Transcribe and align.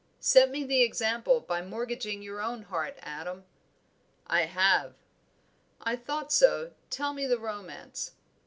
"Set 0.19 0.49
me 0.49 0.63
the 0.63 0.81
example 0.81 1.39
by 1.41 1.61
mortgaging 1.61 2.23
your 2.23 2.41
own 2.41 2.63
heart, 2.63 2.97
Adam." 3.03 3.45
"I 4.25 4.45
have." 4.45 4.95
"I 5.79 5.95
thought 5.95 6.31
so. 6.31 6.71
Tell 6.89 7.13
me 7.13 7.27
the 7.27 7.37
romance." 7.37 8.13